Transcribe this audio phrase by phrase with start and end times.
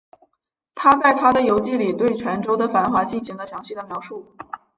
[0.73, 4.33] 他在他的游记里对泉州的繁华进行了详细的描述。